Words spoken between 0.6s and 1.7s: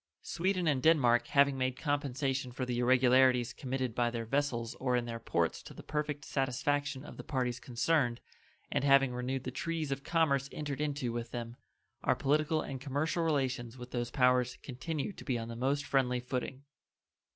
and Denmark having